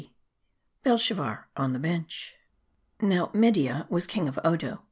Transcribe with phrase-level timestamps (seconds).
[0.81, 2.33] BELSHAZZAR ON THE BENCH.
[3.01, 4.79] Now, Media was king of Odo.